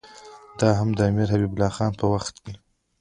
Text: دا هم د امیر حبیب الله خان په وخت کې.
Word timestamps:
دا 0.59 0.69
هم 0.79 0.89
د 0.97 0.99
امیر 1.09 1.27
حبیب 1.33 1.51
الله 1.53 1.71
خان 1.75 1.91
په 1.99 2.05
وخت 2.13 2.35
کې. 2.43 2.53